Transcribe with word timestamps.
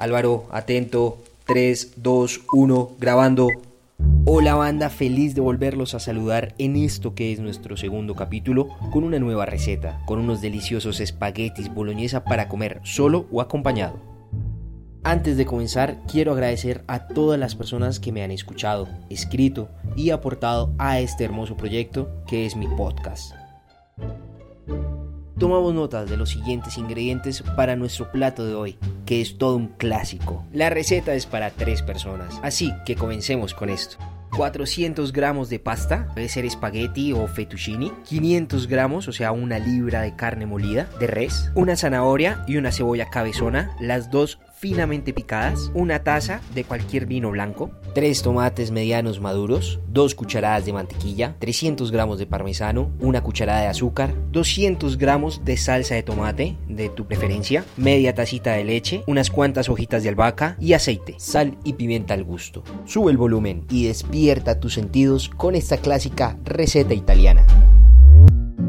Álvaro, 0.00 0.46
atento. 0.50 1.18
3, 1.46 1.94
2, 1.96 2.42
1, 2.52 2.90
grabando. 3.00 3.48
Hola 4.24 4.54
banda, 4.54 4.88
feliz 4.88 5.34
de 5.34 5.40
volverlos 5.40 5.94
a 5.94 6.00
saludar 6.00 6.54
en 6.58 6.76
esto 6.76 7.16
que 7.16 7.32
es 7.32 7.40
nuestro 7.40 7.76
segundo 7.76 8.14
capítulo 8.14 8.68
con 8.92 9.02
una 9.02 9.18
nueva 9.18 9.46
receta, 9.46 10.00
con 10.06 10.20
unos 10.20 10.40
deliciosos 10.40 11.00
espaguetis 11.00 11.74
boloñesa 11.74 12.22
para 12.22 12.48
comer 12.48 12.80
solo 12.84 13.26
o 13.32 13.40
acompañado. 13.40 14.00
Antes 15.02 15.36
de 15.36 15.44
comenzar, 15.44 15.98
quiero 16.06 16.32
agradecer 16.32 16.84
a 16.86 17.08
todas 17.08 17.40
las 17.40 17.56
personas 17.56 17.98
que 17.98 18.12
me 18.12 18.22
han 18.22 18.30
escuchado, 18.30 18.88
escrito 19.08 19.70
y 19.96 20.10
aportado 20.10 20.72
a 20.78 21.00
este 21.00 21.24
hermoso 21.24 21.56
proyecto 21.56 22.22
que 22.28 22.46
es 22.46 22.54
mi 22.54 22.68
podcast 22.68 23.39
tomamos 25.40 25.72
notas 25.72 26.08
de 26.08 26.18
los 26.18 26.28
siguientes 26.28 26.76
ingredientes 26.76 27.42
para 27.56 27.74
nuestro 27.74 28.12
plato 28.12 28.44
de 28.44 28.54
hoy, 28.54 28.78
que 29.06 29.22
es 29.22 29.38
todo 29.38 29.56
un 29.56 29.68
clásico. 29.68 30.44
La 30.52 30.68
receta 30.68 31.14
es 31.14 31.24
para 31.24 31.50
tres 31.50 31.80
personas, 31.80 32.38
así 32.42 32.72
que 32.84 32.94
comencemos 32.94 33.54
con 33.54 33.70
esto. 33.70 33.96
400 34.36 35.12
gramos 35.12 35.48
de 35.48 35.58
pasta, 35.58 36.08
puede 36.12 36.28
ser 36.28 36.44
espagueti 36.44 37.12
o 37.12 37.26
fettuccini, 37.26 37.90
500 38.04 38.66
gramos, 38.68 39.08
o 39.08 39.12
sea, 39.12 39.32
una 39.32 39.58
libra 39.58 40.02
de 40.02 40.14
carne 40.14 40.44
molida 40.44 40.88
de 41.00 41.06
res, 41.06 41.50
una 41.54 41.74
zanahoria 41.74 42.44
y 42.46 42.58
una 42.58 42.70
cebolla 42.70 43.08
cabezona, 43.08 43.74
las 43.80 44.10
dos 44.10 44.38
finamente 44.60 45.14
picadas, 45.14 45.70
una 45.72 46.04
taza 46.04 46.42
de 46.54 46.64
cualquier 46.64 47.06
vino 47.06 47.30
blanco, 47.30 47.70
3 47.94 48.22
tomates 48.22 48.70
medianos 48.70 49.18
maduros, 49.18 49.80
2 49.88 50.14
cucharadas 50.14 50.66
de 50.66 50.74
mantequilla, 50.74 51.34
300 51.38 51.90
gramos 51.90 52.18
de 52.18 52.26
parmesano, 52.26 52.90
una 53.00 53.22
cucharada 53.22 53.62
de 53.62 53.68
azúcar, 53.68 54.12
200 54.32 54.98
gramos 54.98 55.46
de 55.46 55.56
salsa 55.56 55.94
de 55.94 56.02
tomate 56.02 56.56
de 56.68 56.90
tu 56.90 57.06
preferencia, 57.06 57.64
media 57.78 58.14
tacita 58.14 58.52
de 58.52 58.64
leche, 58.64 59.02
unas 59.06 59.30
cuantas 59.30 59.70
hojitas 59.70 60.02
de 60.02 60.10
albahaca 60.10 60.58
y 60.60 60.74
aceite, 60.74 61.14
sal 61.16 61.56
y 61.64 61.72
pimienta 61.72 62.12
al 62.12 62.24
gusto. 62.24 62.62
Sube 62.84 63.10
el 63.10 63.16
volumen 63.16 63.64
y 63.70 63.86
despierta 63.86 64.60
tus 64.60 64.74
sentidos 64.74 65.30
con 65.30 65.54
esta 65.54 65.78
clásica 65.78 66.36
receta 66.44 66.92
italiana. 66.92 67.46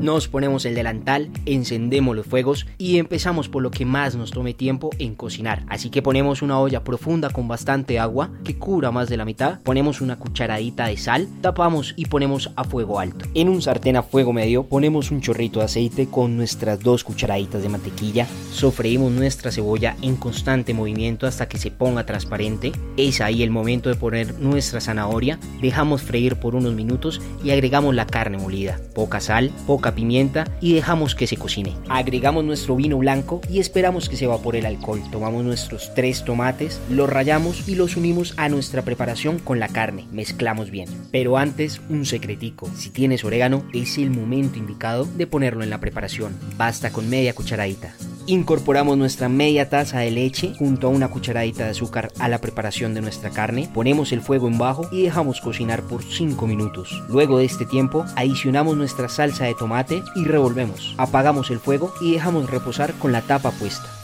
Nos 0.00 0.28
ponemos 0.28 0.64
el 0.64 0.74
delantal, 0.74 1.28
encendemos 1.44 2.16
los 2.16 2.24
fuegos 2.24 2.66
y 2.78 2.96
empezamos 2.96 3.50
por 3.50 3.62
lo 3.62 3.70
que 3.70 3.84
más 3.84 4.16
nos 4.16 4.30
tome 4.30 4.54
tiempo 4.54 4.88
en 4.98 5.14
cocinar. 5.14 5.62
Así 5.68 5.90
que 5.90 6.00
ponemos 6.00 6.40
una 6.40 6.58
olla 6.58 6.82
profunda 6.82 7.28
con 7.28 7.48
bastante 7.48 7.98
agua 7.98 8.30
que 8.42 8.56
cubra 8.56 8.90
más 8.90 9.10
de 9.10 9.18
la 9.18 9.26
mitad, 9.26 9.60
ponemos 9.60 10.00
una 10.00 10.18
cucharadita 10.18 10.86
de 10.86 10.96
sal, 10.96 11.28
tapamos 11.42 11.92
y 11.98 12.06
ponemos 12.06 12.50
a 12.56 12.64
fuego 12.64 12.98
alto. 12.98 13.26
En 13.34 13.50
un 13.50 13.60
sartén 13.60 13.96
a 13.96 14.02
fuego 14.02 14.32
medio 14.32 14.62
ponemos 14.62 15.10
un 15.10 15.20
chorrito 15.20 15.58
de 15.58 15.66
aceite 15.66 16.06
con 16.06 16.34
nuestras 16.34 16.80
dos 16.80 17.04
cucharaditas 17.04 17.62
de 17.62 17.68
mantequilla, 17.68 18.26
sofreímos 18.54 19.12
nuestra 19.12 19.52
cebolla 19.52 19.96
en 20.00 20.16
constante 20.16 20.72
movimiento 20.72 21.26
hasta 21.26 21.46
que 21.46 21.58
se 21.58 21.70
ponga 21.70 22.06
transparente. 22.06 22.72
Es 22.96 23.20
ahí 23.20 23.42
el 23.42 23.50
momento 23.50 23.90
de 23.90 23.96
poner 23.96 24.38
nuestra 24.38 24.80
zanahoria, 24.80 25.38
dejamos 25.60 26.00
freír 26.00 26.36
por 26.36 26.54
unos 26.54 26.72
minutos 26.72 27.20
y 27.44 27.50
agregamos 27.50 27.94
la 27.94 28.06
carne 28.06 28.38
molida, 28.38 28.80
poca 28.94 29.20
sal, 29.20 29.50
poca 29.66 29.89
pimienta 29.94 30.46
y 30.60 30.74
dejamos 30.74 31.14
que 31.14 31.26
se 31.26 31.36
cocine. 31.36 31.74
Agregamos 31.88 32.44
nuestro 32.44 32.76
vino 32.76 32.98
blanco 32.98 33.40
y 33.50 33.60
esperamos 33.60 34.08
que 34.08 34.16
se 34.16 34.24
evapore 34.24 34.60
el 34.60 34.66
alcohol. 34.66 35.02
Tomamos 35.10 35.44
nuestros 35.44 35.92
tres 35.94 36.24
tomates, 36.24 36.80
los 36.90 37.08
rayamos 37.08 37.68
y 37.68 37.74
los 37.74 37.96
unimos 37.96 38.34
a 38.36 38.48
nuestra 38.48 38.82
preparación 38.82 39.38
con 39.38 39.58
la 39.58 39.68
carne. 39.68 40.06
Mezclamos 40.12 40.70
bien. 40.70 40.88
Pero 41.10 41.38
antes, 41.38 41.80
un 41.88 42.06
secretico. 42.06 42.70
Si 42.76 42.90
tienes 42.90 43.24
orégano, 43.24 43.64
es 43.72 43.98
el 43.98 44.10
momento 44.10 44.58
indicado 44.58 45.04
de 45.04 45.26
ponerlo 45.26 45.62
en 45.62 45.70
la 45.70 45.80
preparación. 45.80 46.36
Basta 46.56 46.90
con 46.90 47.08
media 47.08 47.34
cucharadita. 47.34 47.94
Incorporamos 48.30 48.96
nuestra 48.96 49.28
media 49.28 49.68
taza 49.68 49.98
de 49.98 50.12
leche 50.12 50.54
junto 50.56 50.86
a 50.86 50.90
una 50.90 51.08
cucharadita 51.08 51.64
de 51.64 51.70
azúcar 51.70 52.12
a 52.20 52.28
la 52.28 52.40
preparación 52.40 52.94
de 52.94 53.00
nuestra 53.00 53.30
carne, 53.30 53.68
ponemos 53.74 54.12
el 54.12 54.20
fuego 54.20 54.46
en 54.46 54.56
bajo 54.56 54.88
y 54.92 55.02
dejamos 55.02 55.40
cocinar 55.40 55.82
por 55.82 56.04
5 56.04 56.46
minutos. 56.46 57.02
Luego 57.08 57.38
de 57.38 57.46
este 57.46 57.66
tiempo, 57.66 58.04
adicionamos 58.14 58.76
nuestra 58.76 59.08
salsa 59.08 59.46
de 59.46 59.56
tomate 59.56 60.04
y 60.14 60.26
revolvemos. 60.26 60.94
Apagamos 60.96 61.50
el 61.50 61.58
fuego 61.58 61.92
y 62.00 62.12
dejamos 62.12 62.48
reposar 62.48 62.94
con 63.00 63.10
la 63.10 63.22
tapa 63.22 63.50
puesta. 63.50 63.99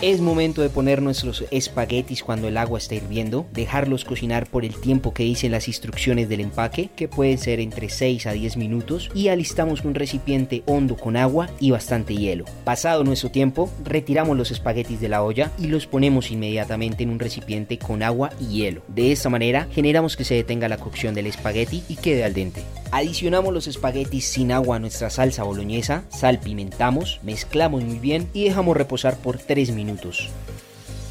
Es 0.00 0.20
momento 0.20 0.62
de 0.62 0.70
poner 0.70 1.02
nuestros 1.02 1.44
espaguetis 1.50 2.22
cuando 2.22 2.46
el 2.46 2.56
agua 2.56 2.78
está 2.78 2.94
hirviendo, 2.94 3.48
dejarlos 3.52 4.04
cocinar 4.04 4.46
por 4.48 4.64
el 4.64 4.80
tiempo 4.80 5.12
que 5.12 5.24
dicen 5.24 5.50
las 5.50 5.66
instrucciones 5.66 6.28
del 6.28 6.38
empaque, 6.38 6.88
que 6.94 7.08
puede 7.08 7.36
ser 7.36 7.58
entre 7.58 7.88
6 7.88 8.28
a 8.28 8.32
10 8.32 8.58
minutos, 8.58 9.10
y 9.12 9.26
alistamos 9.26 9.84
un 9.84 9.96
recipiente 9.96 10.62
hondo 10.66 10.96
con 10.96 11.16
agua 11.16 11.50
y 11.58 11.72
bastante 11.72 12.14
hielo. 12.14 12.44
Pasado 12.62 13.02
nuestro 13.02 13.32
tiempo, 13.32 13.68
retiramos 13.84 14.36
los 14.36 14.52
espaguetis 14.52 15.00
de 15.00 15.08
la 15.08 15.24
olla 15.24 15.50
y 15.58 15.66
los 15.66 15.88
ponemos 15.88 16.30
inmediatamente 16.30 17.02
en 17.02 17.10
un 17.10 17.18
recipiente 17.18 17.76
con 17.76 18.04
agua 18.04 18.30
y 18.40 18.58
hielo. 18.58 18.82
De 18.86 19.10
esta 19.10 19.30
manera 19.30 19.66
generamos 19.72 20.16
que 20.16 20.22
se 20.22 20.36
detenga 20.36 20.68
la 20.68 20.78
cocción 20.78 21.12
del 21.16 21.26
espagueti 21.26 21.82
y 21.88 21.96
quede 21.96 22.22
al 22.22 22.34
dente. 22.34 22.62
Adicionamos 22.90 23.52
los 23.52 23.66
espaguetis 23.66 24.24
sin 24.24 24.50
agua 24.50 24.76
a 24.76 24.78
nuestra 24.78 25.10
salsa 25.10 25.42
boloñesa, 25.42 26.04
salpimentamos, 26.08 27.20
mezclamos 27.22 27.84
muy 27.84 27.98
bien 27.98 28.30
y 28.32 28.44
dejamos 28.44 28.78
reposar 28.78 29.18
por 29.18 29.36
3 29.36 29.72
minutos. 29.72 30.30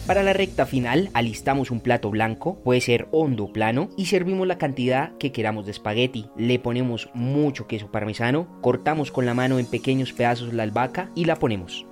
Para 0.07 0.23
la 0.23 0.33
recta 0.33 0.65
final, 0.65 1.11
alistamos 1.13 1.69
un 1.69 1.79
plato 1.79 2.09
blanco, 2.09 2.57
puede 2.63 2.81
ser 2.81 3.07
hondo 3.11 3.43
o 3.43 3.53
plano, 3.53 3.89
y 3.95 4.07
servimos 4.07 4.47
la 4.47 4.57
cantidad 4.57 5.15
que 5.17 5.31
queramos 5.31 5.65
de 5.65 5.71
espagueti. 5.71 6.29
Le 6.35 6.57
ponemos 6.57 7.09
mucho 7.13 7.67
queso 7.67 7.91
parmesano, 7.91 8.47
cortamos 8.61 9.11
con 9.11 9.27
la 9.27 9.35
mano 9.35 9.59
en 9.59 9.67
pequeños 9.67 10.13
pedazos 10.13 10.53
la 10.53 10.63
albahaca 10.63 11.11
y 11.13 11.25
la 11.25 11.35
ponemos. 11.35 11.85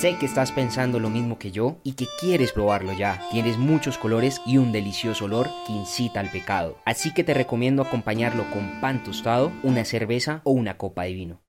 Sé 0.00 0.16
que 0.16 0.26
estás 0.26 0.52
pensando 0.52 1.00
lo 1.00 1.10
mismo 1.10 1.40
que 1.40 1.50
yo 1.50 1.78
y 1.82 1.94
que 1.94 2.06
quieres 2.20 2.52
probarlo 2.52 2.92
ya. 2.92 3.20
Tienes 3.32 3.58
muchos 3.58 3.98
colores 3.98 4.40
y 4.46 4.56
un 4.56 4.70
delicioso 4.70 5.24
olor 5.24 5.50
que 5.66 5.72
incita 5.72 6.20
al 6.20 6.30
pecado. 6.30 6.78
Así 6.84 7.12
que 7.12 7.24
te 7.24 7.34
recomiendo 7.34 7.82
acompañarlo 7.82 8.48
con 8.52 8.80
pan 8.80 9.02
tostado, 9.02 9.50
una 9.64 9.84
cerveza 9.84 10.40
o 10.44 10.52
una 10.52 10.76
copa 10.76 11.02
de 11.02 11.14
vino. 11.14 11.42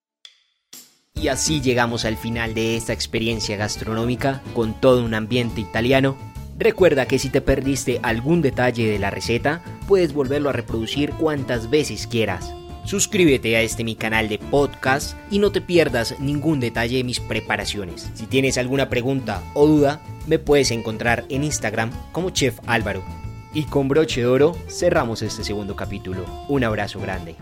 Y 1.13 1.27
así 1.27 1.61
llegamos 1.61 2.05
al 2.05 2.17
final 2.17 2.55
de 2.55 2.75
esta 2.75 2.91
experiencia 2.91 3.55
gastronómica 3.55 4.41
con 4.55 4.73
todo 4.73 5.05
un 5.05 5.13
ambiente 5.13 5.61
italiano. 5.61 6.17
Recuerda 6.57 7.05
que 7.05 7.19
si 7.19 7.29
te 7.29 7.41
perdiste 7.41 7.99
algún 8.01 8.41
detalle 8.41 8.89
de 8.89 8.97
la 8.97 9.11
receta, 9.11 9.61
puedes 9.87 10.11
volverlo 10.11 10.49
a 10.49 10.53
reproducir 10.53 11.11
cuantas 11.11 11.69
veces 11.69 12.07
quieras. 12.07 12.55
Suscríbete 12.89 13.55
a 13.55 13.61
este 13.61 13.83
mi 13.83 13.95
canal 13.95 14.29
de 14.29 14.39
podcast 14.39 15.15
y 15.29 15.37
no 15.37 15.51
te 15.51 15.61
pierdas 15.61 16.19
ningún 16.19 16.59
detalle 16.59 16.97
de 16.97 17.03
mis 17.03 17.19
preparaciones. 17.19 18.09
Si 18.15 18.25
tienes 18.25 18.57
alguna 18.57 18.89
pregunta 18.89 19.43
o 19.53 19.67
duda, 19.67 20.01
me 20.25 20.39
puedes 20.39 20.71
encontrar 20.71 21.23
en 21.29 21.43
Instagram 21.43 21.91
como 22.11 22.31
Chef 22.31 22.57
Álvaro. 22.65 23.03
Y 23.53 23.65
con 23.65 23.89
broche 23.89 24.21
de 24.21 24.25
oro 24.25 24.57
cerramos 24.67 25.21
este 25.21 25.43
segundo 25.43 25.75
capítulo. 25.75 26.25
Un 26.47 26.63
abrazo 26.63 26.99
grande. 26.99 27.35